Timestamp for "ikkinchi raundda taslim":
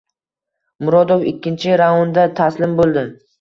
1.33-2.75